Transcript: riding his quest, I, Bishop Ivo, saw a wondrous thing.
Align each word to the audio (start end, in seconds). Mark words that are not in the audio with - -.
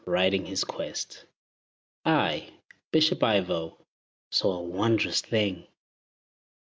riding 0.07 0.47
his 0.47 0.63
quest, 0.63 1.25
I, 2.03 2.49
Bishop 2.91 3.21
Ivo, 3.21 3.77
saw 4.31 4.53
a 4.57 4.63
wondrous 4.63 5.21
thing. 5.21 5.67